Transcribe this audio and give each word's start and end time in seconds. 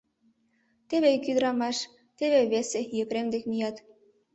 Теве 0.89 1.09
ик 1.17 1.25
ӱдырамаш, 1.31 1.77
теве 2.17 2.39
весе 2.51 2.79
Епрем 3.03 3.27
дек 3.33 3.43
мият. 3.51 3.75